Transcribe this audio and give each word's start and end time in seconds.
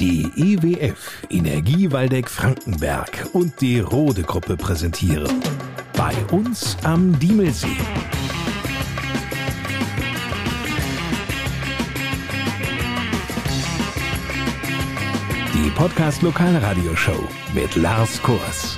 Die 0.00 0.30
EWF 0.36 1.26
Energie 1.30 1.90
Waldeck 1.90 2.28
Frankenberg 2.28 3.28
und 3.32 3.58
die 3.62 3.80
Rode 3.80 4.22
Gruppe 4.22 4.54
präsentieren. 4.56 5.42
Bei 5.94 6.12
uns 6.30 6.76
am 6.82 7.18
Diemelsee. 7.18 7.68
Die 15.54 15.70
Podcast 15.70 16.20
Lokalradioshow 16.20 17.26
mit 17.54 17.74
Lars 17.76 18.22
Kurs. 18.22 18.76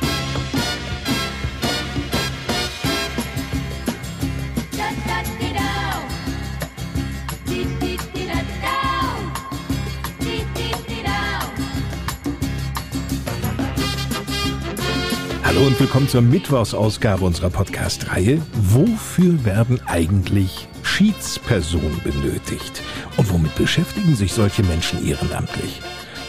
Hallo 15.59 15.67
und 15.67 15.81
willkommen 15.81 16.09
zur 16.09 16.23
Mittwochsausgabe 16.23 17.25
unserer 17.25 17.51
Podcast-Reihe. 17.51 18.41
Wofür 18.71 19.45
werden 19.45 19.81
eigentlich 19.87 20.69
Schiedspersonen 20.85 22.01
benötigt? 22.05 22.81
Und 23.17 23.29
womit 23.33 23.57
beschäftigen 23.57 24.15
sich 24.15 24.33
solche 24.33 24.63
Menschen 24.63 25.05
ehrenamtlich? 25.05 25.83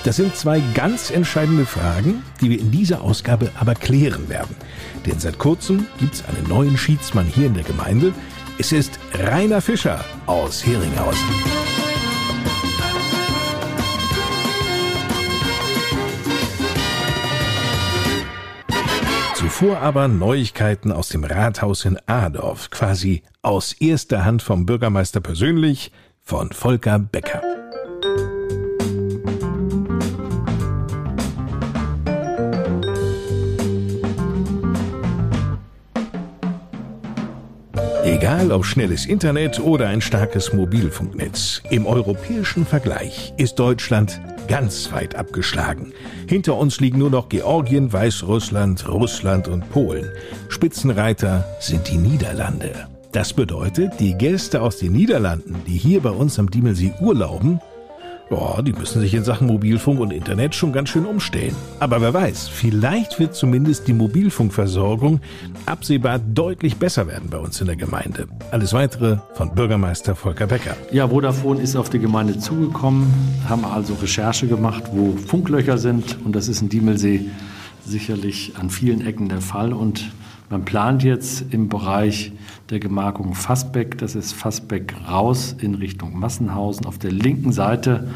Das 0.04 0.16
sind 0.16 0.36
zwei 0.36 0.64
ganz 0.74 1.12
entscheidende 1.12 1.68
Fragen, 1.68 2.24
die 2.42 2.50
wir 2.50 2.60
in 2.60 2.72
dieser 2.72 3.04
Ausgabe 3.04 3.52
aber 3.60 3.76
klären 3.76 4.30
werden. 4.30 4.56
Denn 5.06 5.20
seit 5.20 5.38
kurzem 5.38 5.86
gibt 6.00 6.16
es 6.16 6.26
einen 6.26 6.50
neuen 6.50 6.76
Schiedsmann 6.76 7.28
hier 7.28 7.46
in 7.46 7.54
der 7.54 7.66
Gemeinde. 7.66 8.14
Es 8.58 8.72
ist 8.72 9.00
Rainer 9.14 9.62
Fischer 9.62 10.04
aus 10.26 10.66
Heringhausen. 10.66 11.59
Zuvor 19.60 19.80
aber 19.80 20.08
Neuigkeiten 20.08 20.94
aus 20.94 21.10
dem 21.10 21.26
Rathaus 21.26 21.84
in 21.84 22.00
Adorf, 22.06 22.70
quasi 22.70 23.24
aus 23.42 23.74
erster 23.74 24.24
Hand 24.24 24.42
vom 24.42 24.66
Bürgermeister 24.66 25.20
persönlich, 25.20 25.92
von 26.24 26.54
Volker 26.54 26.98
Becker. 26.98 27.42
Egal 38.06 38.54
ob 38.54 38.66
schnelles 38.66 39.06
Internet 39.06 39.60
oder 39.60 39.90
ein 39.90 40.00
starkes 40.00 40.54
Mobilfunknetz, 40.54 41.62
im 41.70 41.86
europäischen 41.86 42.66
Vergleich 42.66 43.34
ist 43.36 43.60
Deutschland 43.60 44.22
ganz 44.50 44.92
weit 44.92 45.16
abgeschlagen. 45.16 45.94
Hinter 46.28 46.58
uns 46.58 46.82
liegen 46.82 46.98
nur 46.98 47.12
noch 47.12 47.30
Georgien, 47.30 47.94
Weißrussland, 47.94 48.90
Russland 48.90 49.48
und 49.48 49.70
Polen. 49.70 50.12
Spitzenreiter 50.50 51.46
sind 51.62 51.88
die 51.88 51.98
Niederlande. 51.98 52.88
Das 53.12 53.32
bedeutet, 53.34 54.00
die 54.00 54.16
Gäste 54.16 54.62
aus 54.62 54.78
den 54.78 54.92
Niederlanden, 54.92 55.56
die 55.66 55.78
hier 55.78 56.02
bei 56.02 56.10
uns 56.10 56.38
am 56.40 56.52
Diemelsee 56.52 56.94
urlauben, 57.00 57.62
Boah, 58.30 58.62
die 58.62 58.74
müssen 58.74 59.02
sich 59.02 59.16
in 59.16 59.24
Sachen 59.24 59.48
Mobilfunk 59.48 60.00
und 60.00 60.12
Internet 60.12 60.54
schon 60.54 60.72
ganz 60.72 60.90
schön 60.90 61.08
umstellen. 61.08 61.56
Aber 61.80 62.00
wer 62.00 62.14
weiß, 62.14 62.48
vielleicht 62.48 63.20
wird 63.20 63.34
zumindest 63.34 63.88
die 63.88 63.94
Mobilfunkversorgung 63.94 65.20
absehbar 65.66 66.20
deutlich 66.20 66.78
besser 66.78 67.08
werden 67.08 67.32
bei 67.32 67.40
uns 67.40 67.60
in 67.60 67.66
der 67.66 67.76
Gemeinde. 67.76 68.28
Alles 68.52 68.72
weitere 68.74 69.18
von 69.34 69.56
Bürgermeister 69.56 70.16
Volker 70.16 70.46
Becker. 70.46 70.78
Ja, 70.92 71.08
Vodafone 71.08 71.60
ist 71.60 71.76
auf 71.76 71.90
die 71.90 71.98
Gemeinde 71.98 72.38
zugekommen, 72.38 73.12
haben 73.50 73.66
also 73.66 73.96
Recherche 73.96 74.46
gemacht, 74.46 74.84
wo 74.92 75.18
Funklöcher 75.18 75.80
sind 75.80 76.20
und 76.24 76.36
das 76.36 76.48
ist 76.48 76.62
in 76.62 76.70
Diemelsee 76.70 77.32
sicherlich 77.84 78.54
an 78.60 78.70
vielen 78.70 79.02
Ecken 79.02 79.30
der 79.30 79.42
Fall 79.42 79.74
und 79.74 80.12
man 80.50 80.66
plant 80.66 81.04
jetzt 81.04 81.54
im 81.54 81.70
Bereich 81.70 82.32
der 82.70 82.80
Gemarkung 82.80 83.34
Fassbeck, 83.34 83.98
das 83.98 84.16
ist 84.16 84.34
Fassbeck 84.34 84.96
raus 85.10 85.56
in 85.60 85.76
Richtung 85.76 86.20
Massenhausen, 86.20 86.86
auf 86.86 86.98
der 86.98 87.12
linken 87.12 87.52
Seite 87.52 88.10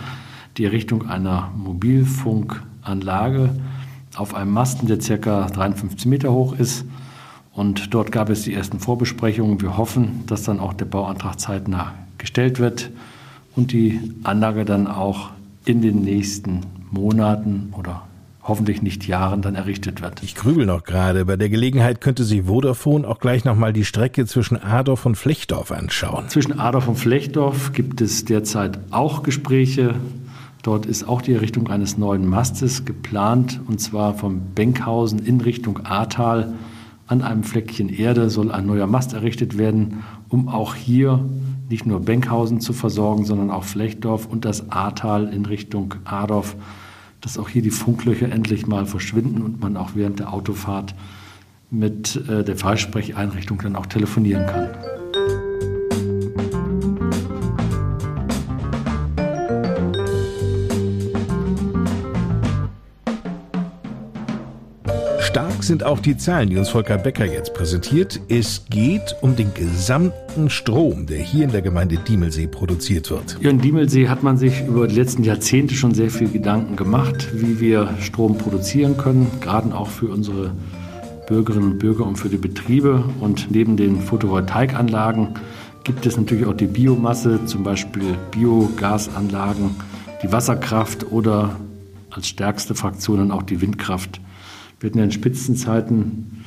die 0.58 0.66
Richtung 0.66 1.08
einer 1.08 1.52
Mobilfunkanlage 1.56 3.50
auf 4.16 4.36
einem 4.36 4.52
Masten, 4.52 4.88
der 4.88 5.00
ca. 5.00 5.48
53 5.48 6.06
Meter 6.06 6.32
hoch 6.32 6.54
ist. 6.58 6.86
Und 7.54 7.94
dort 7.94 8.12
gab 8.12 8.30
es 8.30 8.44
die 8.44 8.54
ersten 8.54 8.80
Vorbesprechungen. 8.80 9.62
Wir 9.62 9.78
hoffen, 9.78 10.24
dass 10.28 10.44
dann 10.44 10.60
auch 10.60 10.74
der 10.74 10.86
Bauantrag 10.86 11.40
zeitnah 11.40 11.94
gestellt 12.18 12.60
wird 12.60 12.92
und 13.56 13.72
die 13.72 14.00
Anlage 14.24 14.66
dann 14.66 14.88
auch 14.88 15.32
in 15.66 15.82
den 15.82 16.02
nächsten 16.02 16.62
Monaten 16.92 17.74
oder 17.78 18.04
hoffentlich 18.44 18.82
nicht 18.82 19.08
Jahren 19.08 19.42
dann 19.42 19.56
errichtet 19.56 20.02
wird. 20.02 20.22
Ich 20.22 20.36
grübel 20.36 20.66
noch 20.66 20.84
gerade. 20.84 21.26
Bei 21.26 21.38
der 21.38 21.50
Gelegenheit 21.50 22.02
könnte 22.02 22.24
sich 22.24 22.44
Vodafone 22.44 23.08
auch 23.08 23.20
gleich 23.20 23.46
nochmal 23.46 23.72
die 23.72 23.86
Strecke 23.86 24.26
zwischen 24.26 24.62
Adorf 24.62 25.06
und 25.06 25.16
Flechdorf 25.16 25.72
anschauen. 25.72 26.28
Zwischen 26.28 26.60
Adorf 26.60 26.88
und 26.88 26.98
Flechdorf 26.98 27.72
gibt 27.72 28.02
es 28.02 28.26
derzeit 28.26 28.80
auch 28.92 29.24
Gespräche. 29.24 29.96
Dort 30.62 30.86
ist 30.86 31.08
auch 31.08 31.22
die 31.22 31.34
Errichtung 31.34 31.70
eines 31.70 31.98
neuen 31.98 32.26
Mastes 32.28 32.86
geplant, 32.86 33.60
und 33.68 33.80
zwar 33.80 34.14
vom 34.14 34.42
Benkhausen 34.54 35.20
in 35.20 35.42
Richtung 35.42 35.86
Ahrtal. 35.86 36.54
An 37.08 37.22
einem 37.22 37.44
Fleckchen 37.44 37.90
Erde 37.90 38.30
soll 38.30 38.52
ein 38.52 38.66
neuer 38.66 38.88
Mast 38.88 39.14
errichtet 39.14 39.58
werden, 39.58 40.04
um 40.30 40.48
auch 40.48 40.76
hier 40.76 41.24
nicht 41.70 41.86
nur 41.86 42.02
Benkhausen 42.02 42.62
zu 42.62 42.72
versorgen, 42.72 43.26
sondern 43.26 43.52
auch 43.52 43.64
Flechdorf 43.64 44.26
und 44.26 44.46
das 44.46 44.70
Ahrtal 44.70 45.34
in 45.34 45.46
Richtung 45.46 45.96
Adorf 46.06 46.56
dass 47.24 47.38
auch 47.38 47.48
hier 47.48 47.62
die 47.62 47.72
Funklöcher 47.72 48.30
endlich 48.30 48.68
mal 48.68 48.86
verschwinden 48.86 49.42
und 49.42 49.62
man 49.62 49.78
auch 49.78 49.92
während 49.96 50.20
der 50.20 50.34
Autofahrt 50.34 50.94
mit 51.72 52.16
äh, 52.30 52.44
der 52.44 52.58
Freisprecheinrichtung 52.58 53.60
dann 53.64 53.76
auch 53.76 53.86
telefonieren 53.86 54.46
kann. 54.46 54.70
Sind 65.64 65.86
auch 65.86 66.02
die 66.02 66.18
Zahlen, 66.18 66.50
die 66.50 66.58
uns 66.58 66.68
Volker 66.68 66.98
Becker 66.98 67.24
jetzt 67.24 67.54
präsentiert. 67.54 68.20
Es 68.28 68.66
geht 68.70 69.16
um 69.22 69.38
den 69.38 69.54
gesamten 69.54 70.50
Strom, 70.50 71.06
der 71.06 71.20
hier 71.20 71.46
in 71.46 71.54
der 71.54 71.62
Gemeinde 71.62 71.96
Diemelsee 71.96 72.48
produziert 72.48 73.10
wird. 73.10 73.38
Hier 73.40 73.50
in 73.50 73.62
Diemelsee 73.62 74.10
hat 74.10 74.24
man 74.24 74.36
sich 74.36 74.60
über 74.68 74.90
die 74.90 74.96
letzten 74.96 75.24
Jahrzehnte 75.24 75.74
schon 75.74 75.94
sehr 75.94 76.10
viel 76.10 76.28
Gedanken 76.28 76.76
gemacht, 76.76 77.30
wie 77.34 77.62
wir 77.62 77.96
Strom 78.02 78.38
produzieren 78.38 78.98
können, 78.98 79.32
gerade 79.40 79.74
auch 79.74 79.88
für 79.88 80.08
unsere 80.08 80.52
Bürgerinnen 81.30 81.72
und 81.72 81.80
Bürger 81.80 82.06
und 82.06 82.18
für 82.18 82.28
die 82.28 82.36
Betriebe. 82.36 83.06
Und 83.22 83.50
neben 83.50 83.78
den 83.78 84.02
Photovoltaikanlagen 84.02 85.36
gibt 85.86 86.06
es 86.06 86.18
natürlich 86.18 86.46
auch 86.46 86.56
die 86.58 86.68
Biomasse, 86.68 87.46
zum 87.46 87.64
Beispiel 87.64 88.18
Biogasanlagen, 88.32 89.72
die 90.24 90.30
Wasserkraft 90.30 91.10
oder 91.10 91.56
als 92.10 92.28
stärkste 92.28 92.76
Fraktionen 92.76 93.32
auch 93.32 93.44
die 93.44 93.62
Windkraft. 93.62 94.20
Wir 94.80 94.90
hatten 94.90 94.98
ja 95.00 95.06
in 95.06 95.12
Spitzenzeiten, 95.12 96.44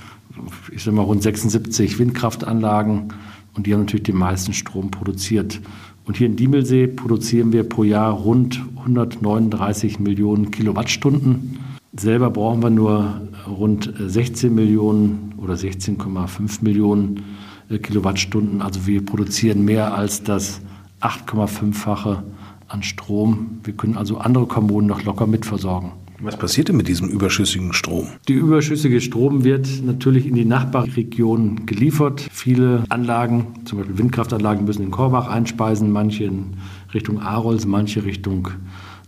ich 0.72 0.82
sage 0.82 0.96
mal, 0.96 1.02
rund 1.02 1.22
76 1.22 1.98
Windkraftanlagen 1.98 3.12
und 3.54 3.66
die 3.66 3.72
haben 3.72 3.80
natürlich 3.80 4.04
den 4.04 4.16
meisten 4.16 4.52
Strom 4.52 4.90
produziert. 4.90 5.60
Und 6.04 6.16
hier 6.16 6.26
in 6.26 6.36
Diemelsee 6.36 6.86
produzieren 6.86 7.52
wir 7.52 7.64
pro 7.64 7.82
Jahr 7.82 8.12
rund 8.12 8.62
139 8.76 9.98
Millionen 9.98 10.50
Kilowattstunden. 10.50 11.58
Selber 11.96 12.30
brauchen 12.30 12.62
wir 12.62 12.70
nur 12.70 13.22
rund 13.48 13.92
16 13.98 14.54
Millionen 14.54 15.34
oder 15.38 15.54
16,5 15.54 16.62
Millionen 16.62 17.24
äh, 17.70 17.78
Kilowattstunden. 17.78 18.62
Also 18.62 18.86
wir 18.86 19.04
produzieren 19.04 19.64
mehr 19.64 19.94
als 19.94 20.22
das 20.22 20.60
8,5-fache 21.00 22.22
an 22.68 22.82
Strom. 22.82 23.60
Wir 23.64 23.74
können 23.74 23.96
also 23.96 24.18
andere 24.18 24.46
Kommunen 24.46 24.86
noch 24.86 25.04
locker 25.04 25.26
mitversorgen. 25.26 25.92
Was 26.20 26.38
passiert 26.38 26.68
denn 26.68 26.76
mit 26.76 26.88
diesem 26.88 27.08
überschüssigen 27.08 27.72
Strom? 27.72 28.08
Die 28.28 28.32
überschüssige 28.32 29.00
Strom 29.00 29.44
wird 29.44 29.68
natürlich 29.84 30.26
in 30.26 30.34
die 30.34 30.44
Nachbarregion 30.44 31.66
geliefert. 31.66 32.26
Viele 32.32 32.84
Anlagen, 32.88 33.48
zum 33.64 33.78
Beispiel 33.78 33.98
Windkraftanlagen, 33.98 34.64
müssen 34.64 34.82
in 34.82 34.90
Korbach 34.90 35.28
einspeisen, 35.28 35.90
manche 35.90 36.24
in 36.24 36.54
Richtung 36.94 37.20
Arols, 37.20 37.66
manche 37.66 38.04
Richtung 38.04 38.48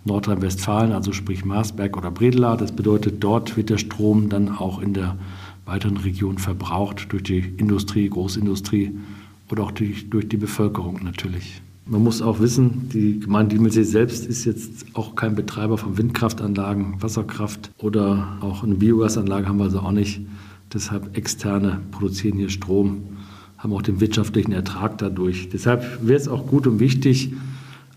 Nordrhein-Westfalen, 0.05 0.93
also 0.93 1.13
sprich 1.13 1.45
Marsberg 1.45 1.97
oder 1.97 2.11
Bredela. 2.11 2.57
Das 2.57 2.73
bedeutet, 2.73 3.25
dort 3.25 3.57
wird 3.57 3.71
der 3.71 3.79
Strom 3.79 4.29
dann 4.29 4.49
auch 4.51 4.81
in 4.81 4.93
der 4.93 5.17
weiteren 5.65 5.97
Region 5.99 6.39
verbraucht 6.39 7.13
durch 7.13 7.23
die 7.23 7.55
Industrie, 7.57 8.09
Großindustrie 8.09 8.99
oder 9.51 9.65
auch 9.65 9.73
durch, 9.73 10.11
durch 10.11 10.29
die 10.29 10.37
Bevölkerung 10.37 11.01
natürlich. 11.05 11.63
Man 11.91 12.05
muss 12.05 12.21
auch 12.21 12.39
wissen, 12.41 12.91
die 12.93 13.19
Gemeinde 13.19 13.55
Diemelsee 13.55 13.83
selbst 13.83 14.27
ist 14.27 14.45
jetzt 14.45 14.85
auch 14.93 15.17
kein 15.17 15.35
Betreiber 15.35 15.79
von 15.79 15.97
Windkraftanlagen, 15.97 17.01
Wasserkraft 17.01 17.71
oder 17.79 18.37
auch 18.43 18.63
eine 18.63 18.75
Biogasanlage 18.75 19.49
haben 19.49 19.57
wir 19.57 19.65
also 19.65 19.81
auch 19.81 19.91
nicht. 19.91 20.21
Deshalb 20.71 21.17
externe 21.17 21.81
produzieren 21.91 22.37
hier 22.37 22.51
Strom, 22.51 23.05
haben 23.57 23.73
auch 23.73 23.81
den 23.81 24.03
wirtschaftlichen 24.03 24.53
Ertrag 24.53 24.99
dadurch. 24.99 25.49
Deshalb 25.49 26.07
wäre 26.07 26.21
es 26.21 26.29
auch 26.29 26.47
gut 26.47 26.67
und 26.67 26.79
wichtig, 26.79 27.33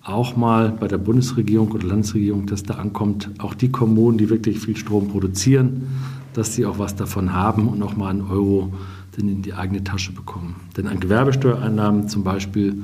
auch 0.04 0.38
mal 0.38 0.72
bei 0.72 0.88
der 0.88 0.98
Bundesregierung 0.98 1.74
oder 1.74 1.86
Landesregierung, 1.86 2.46
dass 2.46 2.64
da 2.64 2.76
ankommt, 2.76 3.30
auch 3.40 3.54
die 3.54 3.74
Kommunen, 3.74 4.18
die 4.18 4.30
wirklich 4.30 4.60
viel 4.60 4.78
Strom 4.78 5.10
produzieren, 5.10 5.88
dass 6.32 6.56
sie 6.56 6.66
auch 6.66 6.80
was 6.80 6.96
davon 6.96 7.34
haben 7.34 7.68
und 7.68 7.84
auch 7.84 7.98
mal 7.98 8.08
einen 8.08 8.22
Euro 8.22 8.72
in 9.18 9.42
die 9.42 9.54
eigene 9.54 9.84
Tasche 9.84 10.14
bekommen. 10.14 10.56
Denn 10.78 10.88
an 10.88 11.02
Gewerbesteuereinnahmen 11.02 12.08
zum 12.08 12.24
Beispiel 12.24 12.84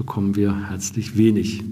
bekommen 0.00 0.34
wir 0.34 0.70
herzlich 0.70 1.18
wenig. 1.18 1.62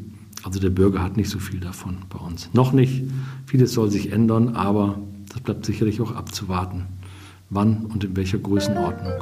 Also 0.44 0.60
der 0.60 0.68
Bürger 0.68 1.02
hat 1.02 1.16
nicht 1.16 1.30
so 1.30 1.38
viel 1.38 1.60
davon 1.60 1.96
bei 2.10 2.18
uns. 2.18 2.50
Noch 2.52 2.72
nicht. 2.72 3.04
Vieles 3.46 3.72
soll 3.72 3.90
sich 3.90 4.12
ändern, 4.12 4.54
aber 4.54 5.00
das 5.30 5.40
bleibt 5.40 5.64
sicherlich 5.64 6.02
auch 6.02 6.14
abzuwarten. 6.14 6.84
Wann 7.48 7.86
und 7.86 8.04
in 8.04 8.14
welcher 8.16 8.36
Größenordnung. 8.36 9.14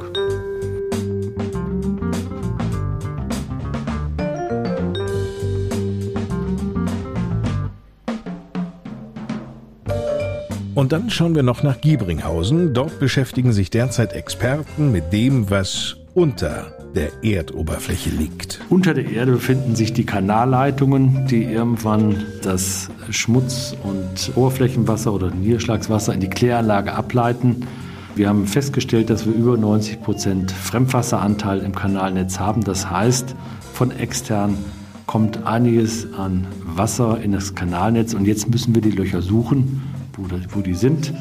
Und 10.75 10.91
dann 10.91 11.09
schauen 11.09 11.33
wir 11.33 11.43
noch 11.43 11.63
nach 11.63 11.79
Giebringhausen. 11.79 12.73
Dort 12.73 12.99
beschäftigen 12.99 13.53
sich 13.53 13.69
derzeit 13.69 14.11
Experten 14.11 14.91
mit 14.91 15.13
dem, 15.13 15.49
was 15.49 15.95
unter 16.13 16.76
der 16.95 17.23
Erdoberfläche 17.23 18.09
liegt. 18.09 18.59
Unter 18.69 18.93
der 18.93 19.09
Erde 19.09 19.33
befinden 19.33 19.75
sich 19.75 19.93
die 19.93 20.05
Kanalleitungen, 20.05 21.27
die 21.27 21.43
irgendwann 21.43 22.23
das 22.41 22.89
Schmutz- 23.09 23.75
und 23.83 24.35
Oberflächenwasser 24.35 25.13
oder 25.13 25.31
Niederschlagswasser 25.31 26.13
in 26.13 26.19
die 26.19 26.29
Kläranlage 26.29 26.93
ableiten. 26.93 27.67
Wir 28.15 28.29
haben 28.29 28.47
festgestellt, 28.47 29.09
dass 29.09 29.25
wir 29.25 29.33
über 29.33 29.57
90 29.57 30.01
Prozent 30.01 30.51
Fremdwasseranteil 30.51 31.59
im 31.59 31.75
Kanalnetz 31.75 32.39
haben. 32.39 32.63
Das 32.63 32.89
heißt, 32.89 33.35
von 33.73 33.91
extern 33.91 34.57
kommt 35.05 35.45
einiges 35.45 36.11
an 36.13 36.47
Wasser 36.63 37.21
in 37.21 37.31
das 37.31 37.53
Kanalnetz 37.53 38.13
und 38.13 38.25
jetzt 38.25 38.49
müssen 38.49 38.73
wir 38.73 38.81
die 38.81 38.91
Löcher 38.91 39.21
suchen 39.21 39.81
wo, 40.17 40.27
wo 40.53 40.61
die 40.61 40.73
sind. 40.73 41.13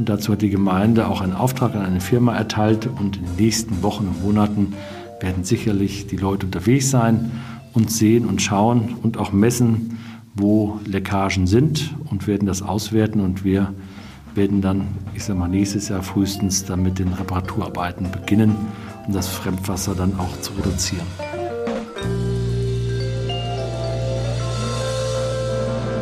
Und 0.00 0.08
dazu 0.08 0.32
hat 0.32 0.40
die 0.40 0.48
Gemeinde 0.48 1.08
auch 1.08 1.20
einen 1.20 1.34
Auftrag 1.34 1.74
an 1.74 1.82
eine 1.82 2.00
Firma 2.00 2.34
erteilt. 2.34 2.86
Und 2.86 3.18
in 3.18 3.24
den 3.26 3.36
nächsten 3.36 3.82
Wochen 3.82 4.08
und 4.08 4.24
Monaten 4.24 4.72
werden 5.20 5.44
sicherlich 5.44 6.06
die 6.06 6.16
Leute 6.16 6.46
unterwegs 6.46 6.88
sein 6.88 7.30
und 7.74 7.90
sehen 7.90 8.24
und 8.24 8.40
schauen 8.40 8.94
und 9.02 9.18
auch 9.18 9.30
messen, 9.30 9.98
wo 10.34 10.80
Leckagen 10.86 11.46
sind 11.46 11.94
und 12.08 12.26
werden 12.26 12.46
das 12.46 12.62
auswerten. 12.62 13.20
Und 13.20 13.44
wir 13.44 13.74
werden 14.34 14.62
dann, 14.62 14.86
ich 15.14 15.24
sage 15.24 15.38
mal, 15.38 15.48
nächstes 15.48 15.90
Jahr 15.90 16.02
frühestens 16.02 16.64
dann 16.64 16.82
mit 16.82 16.98
den 16.98 17.12
Reparaturarbeiten 17.12 18.10
beginnen, 18.10 18.56
um 19.06 19.12
das 19.12 19.28
Fremdwasser 19.28 19.94
dann 19.94 20.18
auch 20.18 20.40
zu 20.40 20.54
reduzieren. 20.54 21.06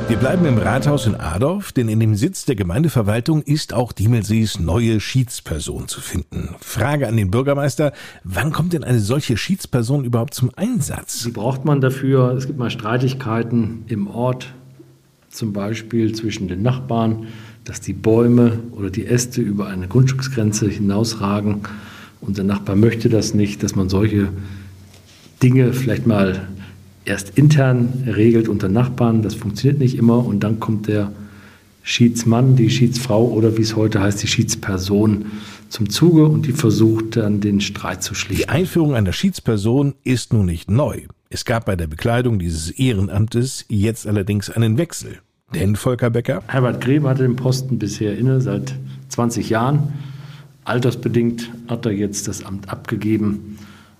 Wir 0.08 0.16
bleiben 0.16 0.46
im 0.46 0.56
Rathaus 0.56 1.06
in 1.06 1.16
Adorf, 1.16 1.72
denn 1.72 1.90
in 1.90 2.00
dem 2.00 2.14
Sitz 2.14 2.46
der 2.46 2.56
Gemeindeverwaltung 2.56 3.42
ist 3.42 3.74
auch 3.74 3.92
Diemelsees 3.92 4.58
neue 4.58 5.00
Schiedsperson 5.00 5.86
zu 5.86 6.00
finden. 6.00 6.54
Frage 6.60 7.06
an 7.08 7.18
den 7.18 7.30
Bürgermeister, 7.30 7.92
wann 8.24 8.50
kommt 8.50 8.72
denn 8.72 8.84
eine 8.84 9.00
solche 9.00 9.36
Schiedsperson 9.36 10.04
überhaupt 10.04 10.32
zum 10.32 10.50
Einsatz? 10.56 11.24
Die 11.24 11.30
braucht 11.30 11.66
man 11.66 11.82
dafür. 11.82 12.32
Es 12.32 12.46
gibt 12.46 12.58
mal 12.58 12.70
Streitigkeiten 12.70 13.84
im 13.88 14.06
Ort, 14.06 14.54
zum 15.28 15.52
Beispiel 15.52 16.14
zwischen 16.14 16.48
den 16.48 16.62
Nachbarn, 16.62 17.26
dass 17.64 17.82
die 17.82 17.92
Bäume 17.92 18.60
oder 18.72 18.88
die 18.88 19.06
Äste 19.06 19.42
über 19.42 19.68
eine 19.68 19.88
Grundstücksgrenze 19.88 20.70
hinausragen 20.70 21.60
und 22.22 22.38
der 22.38 22.44
Nachbar 22.44 22.76
möchte 22.76 23.10
das 23.10 23.34
nicht, 23.34 23.62
dass 23.62 23.76
man 23.76 23.90
solche 23.90 24.30
Dinge 25.42 25.74
vielleicht 25.74 26.06
mal 26.06 26.48
erst 27.08 27.36
intern 27.38 28.04
regelt 28.06 28.48
unter 28.48 28.68
Nachbarn, 28.68 29.22
das 29.22 29.34
funktioniert 29.34 29.80
nicht 29.80 29.96
immer 29.96 30.24
und 30.24 30.40
dann 30.40 30.60
kommt 30.60 30.88
der 30.88 31.12
Schiedsmann, 31.82 32.54
die 32.54 32.68
Schiedsfrau 32.68 33.24
oder 33.24 33.56
wie 33.56 33.62
es 33.62 33.74
heute 33.74 34.00
heißt, 34.00 34.22
die 34.22 34.26
Schiedsperson 34.26 35.26
zum 35.70 35.88
Zuge 35.88 36.26
und 36.26 36.46
die 36.46 36.52
versucht 36.52 37.16
dann 37.16 37.40
den 37.40 37.60
Streit 37.60 38.02
zu 38.02 38.14
schlichten. 38.14 38.42
Die 38.42 38.48
Einführung 38.48 38.94
einer 38.94 39.12
Schiedsperson 39.12 39.94
ist 40.04 40.32
nun 40.32 40.46
nicht 40.46 40.70
neu. 40.70 41.02
Es 41.30 41.44
gab 41.44 41.66
bei 41.66 41.76
der 41.76 41.86
Bekleidung 41.86 42.38
dieses 42.38 42.70
Ehrenamtes 42.70 43.64
jetzt 43.68 44.06
allerdings 44.06 44.50
einen 44.50 44.78
Wechsel. 44.78 45.18
Denn 45.54 45.76
Volker 45.76 46.10
Becker? 46.10 46.42
Herbert 46.46 46.82
Grebe 46.82 47.08
hatte 47.08 47.22
den 47.22 47.36
Posten 47.36 47.78
bisher 47.78 48.18
inne 48.18 48.42
seit 48.42 48.74
20 49.08 49.48
Jahren. 49.48 49.94
Altersbedingt 50.64 51.50
hat 51.68 51.86
er 51.86 51.92
jetzt 51.92 52.28
das 52.28 52.44
Amt 52.44 52.68
abgegeben. 52.68 53.56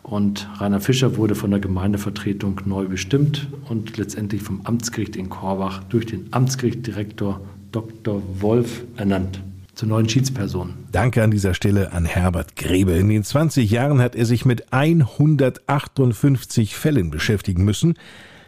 Und 0.09 0.49
Rainer 0.59 0.81
Fischer 0.81 1.19
wurde 1.19 1.35
von 1.35 1.51
der 1.51 1.61
Gemeindevertretung 1.61 2.63
neu 2.65 2.87
bestimmt 2.87 3.49
und 3.69 3.99
letztendlich 3.99 4.41
vom 4.41 4.63
Amtsgericht 4.65 5.17
in 5.17 5.29
Korbach 5.29 5.85
durch 5.85 6.07
den 6.07 6.33
Amtsgerichtdirektor 6.33 7.43
Dr. 7.73 8.23
Wolf 8.41 8.85
ernannt 8.97 9.43
zur 9.75 9.89
neuen 9.89 10.09
Schiedsperson. 10.09 10.73
Danke 10.93 11.23
an 11.23 11.31
dieser 11.31 11.53
Stelle 11.53 11.93
an 11.93 12.07
Herbert 12.07 12.57
Grebe. 12.57 12.93
In 12.93 13.11
den 13.11 13.23
20 13.23 13.71
Jahren 13.71 14.01
hat 14.01 14.17
er 14.17 14.25
sich 14.25 14.47
mit 14.47 14.73
158 14.73 16.75
Fällen 16.75 17.11
beschäftigen 17.11 17.65
müssen. 17.65 17.95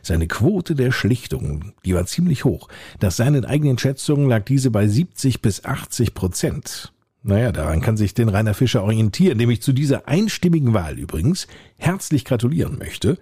Seine 0.03 0.29
Quote 0.29 0.75
der 0.75 0.93
Schlichtungen, 0.93 1.75
die 1.85 1.95
war 1.95 2.07
ziemlich 2.07 2.47
hoch. 2.47 2.69
Nach 3.03 3.11
seinen 3.11 3.45
eigenen 3.45 3.77
Schätzungen 3.77 4.31
lag 4.31 4.47
diese 4.47 4.71
bei 4.71 4.89
70 4.89 5.43
bis 5.43 5.65
80 5.65 6.15
Prozent. 6.15 6.91
Naja, 7.23 7.53
daran 7.53 7.83
kann 7.83 7.99
sich 7.99 8.15
den 8.15 8.31
Rainer 8.31 8.55
Fischer 8.55 8.83
orientieren, 8.83 9.39
dem 9.39 9.51
ich 9.51 9.61
zu 9.61 9.73
dieser 9.73 10.09
einstimmigen 10.09 10.73
Wahl 10.73 10.99
übrigens 10.99 11.47
herzlich 11.77 12.25
gratulieren 12.25 12.79
möchte. 12.79 13.19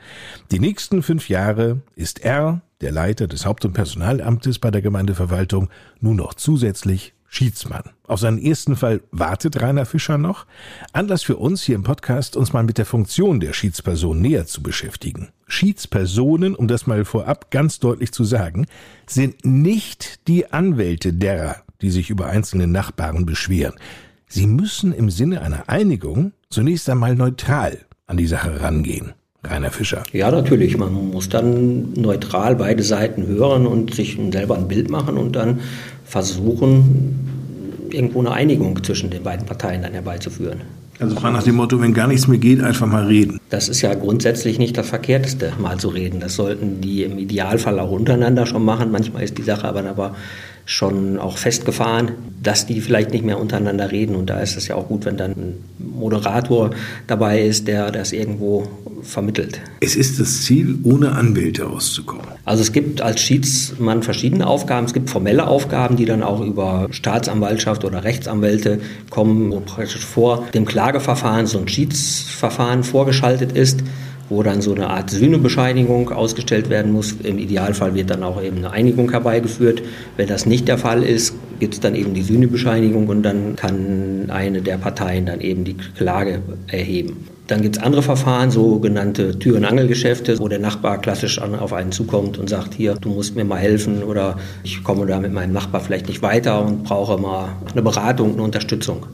Die 0.53 0.61
nächsten 0.61 1.03
fünf 1.03 1.29
Jahre 1.29 1.83
ist 1.97 2.25
er, 2.25 2.61
der 2.81 2.93
Leiter 2.93 3.27
des 3.27 3.45
Haupt- 3.45 3.65
und 3.65 3.73
Personalamtes 3.73 4.61
bei 4.61 4.71
der 4.71 4.83
Gemeindeverwaltung, 4.83 5.69
nun 6.01 6.17
noch 6.17 6.35
zusätzlich 6.35 7.15
Schiedsmann. 7.29 7.83
Auf 8.07 8.21
seinen 8.21 8.39
ersten 8.39 8.77
Fall 8.77 9.03
wartet 9.11 9.61
Rainer 9.61 9.85
Fischer 9.85 10.17
noch. 10.17 10.47
Anlass 10.93 11.23
für 11.23 11.37
uns 11.37 11.63
hier 11.63 11.75
im 11.75 11.83
Podcast, 11.83 12.37
uns 12.37 12.53
mal 12.53 12.63
mit 12.63 12.79
der 12.79 12.87
Funktion 12.87 13.41
der 13.41 13.53
Schiedsperson 13.53 14.21
näher 14.21 14.47
zu 14.47 14.63
beschäftigen. 14.63 15.29
Schiedspersonen, 15.47 16.55
um 16.55 16.69
das 16.69 16.87
mal 16.87 17.05
vorab 17.05 17.51
ganz 17.51 17.81
deutlich 17.81 18.13
zu 18.13 18.25
sagen, 18.25 18.67
sind 19.07 19.45
nicht 19.45 20.27
die 20.27 20.51
Anwälte 20.53 21.13
derer, 21.13 21.57
die 21.83 21.91
sich 21.91 22.11
über 22.11 22.27
einzelne 22.27 22.67
Nachbarn 22.67 23.27
beschweren. 23.27 23.75
Sie 24.29 24.47
müssen 24.47 24.93
im 24.93 25.11
Sinne 25.11 25.43
einer 25.43 25.69
Einigung 25.69 26.33
zunächst 26.51 26.89
einmal 26.91 27.15
neutral 27.15 27.79
an 28.07 28.17
die 28.17 28.27
Sache 28.27 28.61
rangehen. 28.61 29.13
Rainer 29.45 29.71
Fischer. 29.71 30.03
Ja, 30.13 30.31
natürlich. 30.31 30.77
Man 30.77 30.93
muss 31.11 31.29
dann 31.29 31.93
neutral 31.95 32.57
beide 32.57 32.83
Seiten 32.83 33.27
hören 33.27 33.67
und 33.67 33.95
sich 33.95 34.19
selber 34.33 34.57
ein 34.57 34.69
Bild 34.69 34.91
machen 34.91 35.17
und 35.17 35.37
dann 35.37 35.61
versuchen, 36.05 37.89
irgendwo 37.91 38.21
eine 38.21 38.33
Einigung 38.33 38.83
zwischen 38.83 39.11
den 39.11 39.23
beiden 39.23 39.47
Parteien 39.47 39.83
dann 39.83 39.93
herbeizuführen. 39.93 40.61
Also 41.01 41.15
frei 41.15 41.31
nach 41.31 41.45
dem 41.45 41.55
Motto, 41.55 41.81
wenn 41.81 41.95
gar 41.95 42.09
nichts 42.09 42.27
mehr 42.27 42.39
geht, 42.39 42.61
einfach 42.61 42.87
mal 42.87 43.07
reden. 43.07 43.39
Das 43.51 43.69
ist 43.69 43.83
ja 43.83 43.95
grundsätzlich 43.95 44.59
nicht 44.59 44.77
das 44.77 44.89
Verkehrteste, 44.89 45.53
mal 45.59 45.79
zu 45.79 45.89
reden. 45.89 46.19
Das 46.19 46.35
sollten 46.35 46.81
die 46.81 47.05
im 47.05 47.19
Idealfall 47.19 47.79
auch 47.79 47.93
untereinander 47.93 48.47
schon 48.47 48.65
machen. 48.65 48.91
Manchmal 48.91 49.23
ist 49.23 49.39
die 49.39 49.43
Sache 49.43 49.69
aber, 49.69 49.85
aber 49.85 50.17
schon 50.69 51.19
auch 51.19 51.39
festgefahren, 51.39 52.11
dass 52.43 52.67
die 52.67 52.83
vielleicht 52.83 53.11
nicht 53.11 53.25
mehr 53.25 53.41
untereinander 53.41 53.91
reden. 53.91 54.15
Und 54.15 54.29
da 54.29 54.41
ist 54.41 54.55
es 54.55 54.69
ja 54.69 54.75
auch 54.75 54.89
gut, 54.89 55.07
wenn 55.07 55.17
dann 55.17 55.31
ein 55.31 55.65
Moderator 55.79 56.73
dabei 57.07 57.41
ist, 57.41 57.67
der 57.67 57.91
das 57.91 58.13
irgendwo 58.13 58.69
vermittelt. 59.01 59.63
Es 59.81 59.97
ist 59.97 60.21
das 60.21 60.43
Ziel, 60.43 60.79
ohne 60.85 61.13
Anwälte 61.13 61.67
auszukommen. 61.67 62.27
Also 62.45 62.61
es 62.61 62.73
gibt 62.73 63.01
als 63.01 63.23
Schiedsmann 63.23 64.03
verschiedene 64.03 64.47
Aufgaben. 64.47 64.85
Es 64.85 64.93
gibt 64.93 65.09
formelle 65.09 65.47
Aufgaben, 65.47 65.97
die 65.97 66.05
dann 66.05 66.23
auch 66.23 66.43
über 66.43 66.89
Staatsanwaltschaft 66.91 67.87
oder 67.87 68.05
Rechtsanwälte 68.05 68.79
kommen, 69.09 69.51
wo 69.51 69.61
praktisch 69.61 70.05
vor 70.05 70.49
dem 70.53 70.67
Klageverfahren 70.67 71.47
so 71.47 71.59
ein 71.59 71.69
Schiedsverfahren 71.69 72.85
vorgeschaltet 72.85 73.53
ist 73.53 73.83
wo 74.29 74.43
dann 74.43 74.61
so 74.61 74.75
eine 74.75 74.91
Art 74.91 75.11
Sühnebescheinigung 75.11 76.11
ausgestellt 76.11 76.71
werden 76.71 76.93
muss. 76.93 77.13
Im 77.23 77.39
Idealfall 77.39 77.95
wird 77.95 78.11
dann 78.11 78.23
auch 78.23 78.43
eben 78.43 78.59
eine 78.59 78.71
Einigung 78.71 79.11
herbeigeführt. 79.11 79.83
Wenn 80.17 80.29
das 80.29 80.47
nicht 80.47 80.69
der 80.69 80.79
Fall 80.79 81.03
ist, 81.03 81.35
gibt 81.61 81.75
es 81.75 81.81
dann 81.81 81.95
eben 81.95 82.15
die 82.15 82.23
Sühnebescheinigung 82.23 83.09
und 83.09 83.23
dann 83.23 83.57
kann 83.57 84.31
eine 84.31 84.63
der 84.63 84.79
Parteien 84.79 85.27
dann 85.27 85.41
eben 85.41 85.65
die 85.65 85.75
Klage 85.75 86.43
erheben. 86.69 87.17
Dann 87.49 87.63
gibt 87.63 87.79
es 87.79 87.83
andere 87.83 88.03
Verfahren, 88.03 88.51
sogenannte 88.51 89.39
Tür- 89.39 89.57
und 89.57 89.65
Angelgeschäfte, 89.65 90.39
wo 90.39 90.49
der 90.49 90.59
Nachbar 90.59 91.01
klassisch 91.01 91.41
an, 91.41 91.55
auf 91.55 91.73
einen 91.73 91.93
zukommt 91.93 92.37
und 92.37 92.51
sagt, 92.51 92.75
hier, 92.75 92.95
du 92.95 93.09
musst 93.09 93.37
mir 93.37 93.45
mal 93.45 93.57
helfen 93.57 94.03
oder 94.03 94.37
ich 94.65 94.85
komme 94.85 95.07
da 95.07 95.19
mit 95.19 95.33
meinem 95.33 95.55
Nachbar 95.55 95.81
vielleicht 95.81 96.09
nicht 96.09 96.21
weiter 96.21 96.63
und 96.63 96.85
brauche 96.85 97.17
mal 97.17 97.57
eine 97.73 97.81
Beratung, 97.81 98.35
eine 98.35 98.43
Unterstützung. 98.43 99.07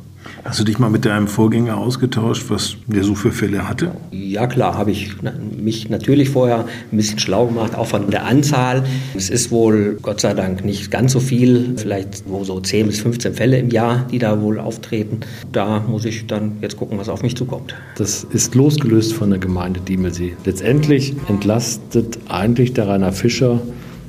Hast 0.44 0.60
du 0.60 0.64
dich 0.64 0.78
mal 0.78 0.90
mit 0.90 1.04
deinem 1.04 1.28
Vorgänger 1.28 1.76
ausgetauscht, 1.76 2.44
was 2.48 2.76
der 2.86 3.04
so 3.04 3.14
für 3.14 3.32
Fälle 3.32 3.68
hatte? 3.68 3.92
Ja 4.10 4.46
klar, 4.46 4.76
habe 4.76 4.90
ich 4.90 5.14
mich 5.56 5.88
natürlich 5.88 6.30
vorher 6.30 6.66
ein 6.92 6.96
bisschen 6.96 7.18
schlau 7.18 7.46
gemacht, 7.46 7.74
auch 7.74 7.86
von 7.86 8.10
der 8.10 8.26
Anzahl. 8.26 8.84
Es 9.14 9.30
ist 9.30 9.50
wohl 9.50 9.98
Gott 10.02 10.20
sei 10.20 10.34
Dank 10.34 10.64
nicht 10.64 10.90
ganz 10.90 11.12
so 11.12 11.20
viel, 11.20 11.74
vielleicht 11.76 12.24
wo 12.26 12.44
so 12.44 12.60
10 12.60 12.86
bis 12.86 13.00
15 13.00 13.34
Fälle 13.34 13.58
im 13.58 13.70
Jahr, 13.70 14.06
die 14.10 14.18
da 14.18 14.40
wohl 14.40 14.58
auftreten. 14.58 15.20
Da 15.52 15.80
muss 15.80 16.04
ich 16.04 16.26
dann 16.26 16.58
jetzt 16.60 16.76
gucken, 16.76 16.98
was 16.98 17.08
auf 17.08 17.22
mich 17.22 17.36
zukommt. 17.36 17.74
Das 17.96 18.24
ist 18.24 18.54
losgelöst 18.54 19.14
von 19.14 19.30
der 19.30 19.38
Gemeinde 19.38 19.80
Diemelsee. 19.80 20.36
Letztendlich 20.44 21.14
entlastet 21.28 22.18
eigentlich 22.28 22.72
der 22.72 22.88
Rainer 22.88 23.12
Fischer 23.12 23.60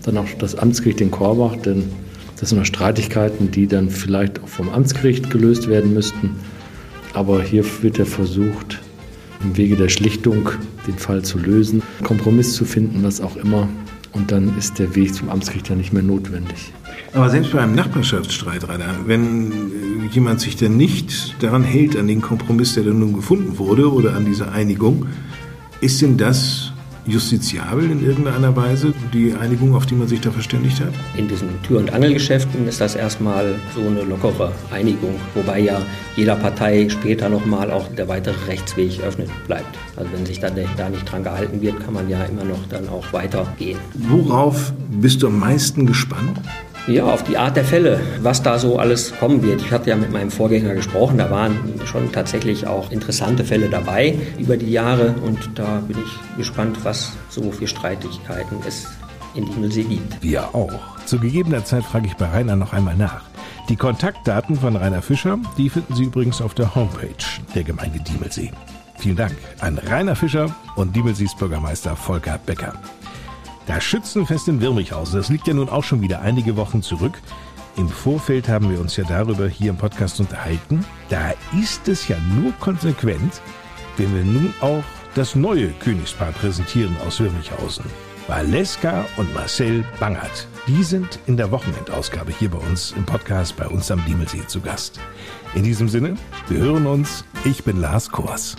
dann 0.03 0.17
auch 0.17 0.27
das 0.37 0.55
Amtsgericht 0.55 1.01
in 1.01 1.11
Korbach, 1.11 1.55
denn 1.55 1.83
das 2.39 2.49
sind 2.49 2.57
noch 2.59 2.65
Streitigkeiten, 2.65 3.51
die 3.51 3.67
dann 3.67 3.89
vielleicht 3.89 4.41
auch 4.43 4.47
vom 4.47 4.69
Amtsgericht 4.69 5.29
gelöst 5.29 5.67
werden 5.67 5.93
müssten. 5.93 6.31
Aber 7.13 7.41
hier 7.41 7.63
wird 7.81 7.97
ja 7.97 8.05
versucht, 8.05 8.81
im 9.41 9.55
Wege 9.55 9.75
der 9.75 9.89
Schlichtung 9.89 10.49
den 10.87 10.97
Fall 10.97 11.23
zu 11.23 11.37
lösen, 11.37 11.81
Kompromiss 12.03 12.53
zu 12.53 12.65
finden, 12.65 13.03
was 13.03 13.21
auch 13.21 13.37
immer. 13.37 13.69
Und 14.11 14.31
dann 14.31 14.57
ist 14.57 14.79
der 14.79 14.95
Weg 14.95 15.13
zum 15.13 15.29
Amtsgericht 15.29 15.69
ja 15.69 15.75
nicht 15.75 15.93
mehr 15.93 16.03
notwendig. 16.03 16.73
Aber 17.13 17.29
selbst 17.29 17.51
bei 17.51 17.61
einem 17.61 17.75
Nachbarschaftsstreit, 17.75 18.67
Rainer, 18.67 18.95
wenn 19.05 19.51
jemand 20.11 20.41
sich 20.41 20.55
denn 20.57 20.77
nicht 20.77 21.41
daran 21.41 21.63
hält, 21.63 21.95
an 21.97 22.07
den 22.07 22.21
Kompromiss, 22.21 22.73
der 22.75 22.83
dann 22.83 22.99
nun 22.99 23.13
gefunden 23.13 23.57
wurde, 23.57 23.91
oder 23.91 24.15
an 24.15 24.25
diese 24.25 24.51
Einigung, 24.51 25.05
ist 25.81 26.01
denn 26.01 26.17
das 26.17 26.73
justiziabel 27.05 27.91
in 27.91 28.05
irgendeiner 28.05 28.55
Weise, 28.55 28.93
die 29.13 29.33
Einigung, 29.33 29.75
auf 29.75 29.85
die 29.85 29.95
man 29.95 30.07
sich 30.07 30.21
da 30.21 30.31
verständigt 30.31 30.79
hat? 30.79 30.93
In 31.15 31.27
diesen 31.27 31.61
Tür- 31.63 31.79
und 31.79 31.93
Angelgeschäften 31.93 32.67
ist 32.67 32.81
das 32.81 32.95
erstmal 32.95 33.55
so 33.73 33.81
eine 33.81 34.03
lockere 34.03 34.51
Einigung, 34.71 35.15
wobei 35.33 35.59
ja 35.59 35.81
jeder 36.15 36.35
Partei 36.35 36.89
später 36.89 37.29
nochmal 37.29 37.71
auch 37.71 37.87
der 37.89 38.07
weitere 38.07 38.35
Rechtsweg 38.47 38.99
eröffnet 38.99 39.29
bleibt. 39.47 39.77
Also 39.95 40.11
wenn 40.13 40.25
sich 40.25 40.39
dann 40.39 40.53
da 40.77 40.89
nicht 40.89 41.09
dran 41.09 41.23
gehalten 41.23 41.61
wird, 41.61 41.79
kann 41.83 41.93
man 41.93 42.09
ja 42.09 42.23
immer 42.25 42.43
noch 42.43 42.67
dann 42.69 42.87
auch 42.89 43.11
weitergehen. 43.13 43.79
Worauf 43.93 44.73
bist 44.89 45.21
du 45.21 45.27
am 45.27 45.39
meisten 45.39 45.85
gespannt? 45.85 46.39
Ja, 46.87 47.05
auf 47.05 47.23
die 47.23 47.35
Art 47.35 47.55
der 47.55 47.65
Fälle, 47.65 47.99
was 48.21 48.43
da 48.43 48.59
so 48.59 48.77
alles 48.77 49.17
kommen 49.17 49.41
wird. 49.41 49.59
Ich 49.59 49.71
hatte 49.71 49.89
ja 49.89 49.95
mit 49.95 50.11
meinem 50.11 50.29
Vorgänger 50.29 50.75
gesprochen, 50.75 51.17
da 51.17 51.31
waren 51.31 51.57
schon 51.85 52.11
tatsächlich 52.11 52.67
auch 52.67 52.91
interessante 52.91 53.43
Fälle 53.43 53.69
dabei 53.69 54.15
über 54.37 54.55
die 54.55 54.71
Jahre 54.71 55.15
und 55.25 55.49
da 55.55 55.81
bin 55.87 55.97
ich 55.97 56.37
gespannt, 56.37 56.77
was 56.83 57.13
so 57.29 57.51
für 57.51 57.65
Streitigkeiten 57.65 58.59
es 58.67 58.87
in 59.33 59.45
Diemelsee 59.45 59.83
gibt. 59.83 60.21
Wir 60.21 60.53
auch. 60.53 60.71
Zu 61.07 61.19
gegebener 61.19 61.65
Zeit 61.65 61.83
frage 61.83 62.05
ich 62.05 62.15
bei 62.17 62.27
Rainer 62.27 62.55
noch 62.55 62.71
einmal 62.71 62.95
nach. 62.95 63.23
Die 63.67 63.75
Kontaktdaten 63.75 64.55
von 64.55 64.75
Rainer 64.75 65.01
Fischer, 65.01 65.39
die 65.57 65.71
finden 65.71 65.95
Sie 65.95 66.03
übrigens 66.03 66.39
auf 66.39 66.53
der 66.53 66.75
Homepage 66.75 67.15
der 67.55 67.63
Gemeinde 67.63 67.99
Diemelsee. 67.99 68.51
Vielen 68.99 69.15
Dank 69.15 69.35
an 69.59 69.79
Rainer 69.79 70.15
Fischer 70.15 70.55
und 70.75 70.95
Diemelsees 70.95 71.35
Bürgermeister 71.35 71.95
Volker 71.95 72.39
Becker. 72.45 72.73
Das 73.67 73.83
Schützenfest 73.83 74.47
in 74.47 74.61
Wirmichhausen, 74.61 75.17
das 75.17 75.29
liegt 75.29 75.47
ja 75.47 75.53
nun 75.53 75.69
auch 75.69 75.83
schon 75.83 76.01
wieder 76.01 76.21
einige 76.21 76.55
Wochen 76.55 76.81
zurück. 76.81 77.19
Im 77.77 77.89
Vorfeld 77.89 78.47
haben 78.47 78.69
wir 78.69 78.79
uns 78.79 78.95
ja 78.95 79.03
darüber 79.03 79.47
hier 79.47 79.71
im 79.71 79.77
Podcast 79.77 80.19
unterhalten. 80.19 80.85
Da 81.09 81.33
ist 81.59 81.87
es 81.87 82.07
ja 82.07 82.15
nur 82.35 82.53
konsequent, 82.53 83.41
wenn 83.97 84.15
wir 84.15 84.23
nun 84.23 84.53
auch 84.61 84.83
das 85.15 85.35
neue 85.35 85.69
Königspaar 85.79 86.31
präsentieren 86.31 86.95
aus 87.05 87.19
Wirmichhausen. 87.19 87.85
Valeska 88.27 89.05
und 89.17 89.33
Marcel 89.33 89.83
Bangert. 89.99 90.47
Die 90.67 90.83
sind 90.83 91.19
in 91.27 91.37
der 91.37 91.51
Wochenendausgabe 91.51 92.31
hier 92.31 92.49
bei 92.49 92.57
uns 92.57 92.93
im 92.97 93.05
Podcast 93.05 93.55
bei 93.55 93.67
uns 93.67 93.91
am 93.91 94.03
Diemelsee 94.05 94.47
zu 94.47 94.61
Gast. 94.61 94.99
In 95.53 95.63
diesem 95.63 95.89
Sinne, 95.89 96.15
wir 96.47 96.59
hören 96.59 96.87
uns. 96.87 97.23
Ich 97.43 97.63
bin 97.63 97.79
Lars 97.79 98.09
Kors. 98.09 98.55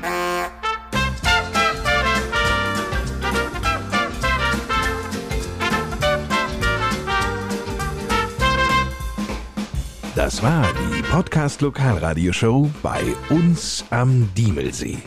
Das 10.27 10.43
war 10.43 10.67
die 10.91 11.03
Podcast 11.03 11.61
Lokalradioshow 11.61 12.69
bei 12.83 13.05
uns 13.31 13.85
am 13.91 14.29
Diemelsee. 14.37 14.99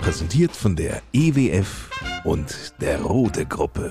Präsentiert 0.00 0.52
von 0.52 0.74
der 0.74 1.02
EWF 1.12 1.90
und 2.24 2.72
der 2.80 3.02
Rote 3.02 3.44
Gruppe. 3.44 3.90